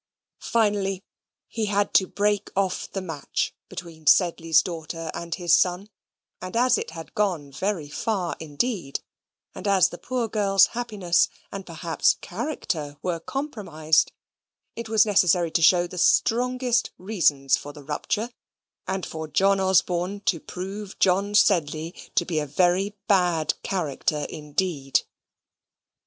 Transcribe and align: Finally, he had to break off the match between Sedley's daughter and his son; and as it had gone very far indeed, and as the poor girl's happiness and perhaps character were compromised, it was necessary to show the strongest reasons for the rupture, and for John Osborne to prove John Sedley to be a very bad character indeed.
Finally, 0.39 1.03
he 1.47 1.67
had 1.67 1.93
to 1.93 2.07
break 2.07 2.49
off 2.55 2.91
the 2.91 3.03
match 3.03 3.53
between 3.69 4.07
Sedley's 4.07 4.63
daughter 4.63 5.11
and 5.13 5.35
his 5.35 5.53
son; 5.53 5.91
and 6.41 6.57
as 6.57 6.75
it 6.75 6.89
had 6.89 7.13
gone 7.13 7.51
very 7.51 7.87
far 7.87 8.35
indeed, 8.39 9.01
and 9.53 9.67
as 9.67 9.89
the 9.89 9.99
poor 9.99 10.27
girl's 10.27 10.65
happiness 10.73 11.29
and 11.51 11.67
perhaps 11.67 12.15
character 12.19 12.97
were 13.03 13.19
compromised, 13.19 14.11
it 14.75 14.89
was 14.89 15.05
necessary 15.05 15.51
to 15.51 15.61
show 15.61 15.85
the 15.85 15.99
strongest 15.99 16.89
reasons 16.97 17.55
for 17.55 17.71
the 17.71 17.83
rupture, 17.83 18.31
and 18.87 19.05
for 19.05 19.27
John 19.27 19.59
Osborne 19.59 20.21
to 20.21 20.39
prove 20.39 20.97
John 20.97 21.35
Sedley 21.35 21.91
to 22.15 22.25
be 22.25 22.39
a 22.39 22.47
very 22.47 22.97
bad 23.07 23.53
character 23.61 24.25
indeed. 24.31 25.01